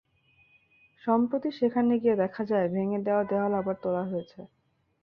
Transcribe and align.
সম্প্রতি 1.03 1.49
সেখানে 1.51 1.93
গিয়ে 2.01 2.15
দেখা 2.15 2.43
যায়, 2.45 2.67
ভেঙে 2.67 2.99
দেওয়া 3.05 3.23
দেয়াল 3.23 3.51
আবার 3.53 3.75
তোলা 3.83 4.03
হয়েছে। 4.03 4.39